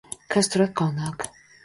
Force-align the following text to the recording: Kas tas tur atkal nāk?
Kas 0.35 0.47
tas 0.47 0.49
tur 0.53 0.63
atkal 0.65 0.89
nāk? 1.01 1.27